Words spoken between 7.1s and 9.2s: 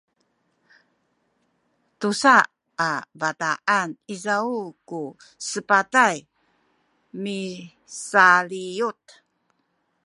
misaliyut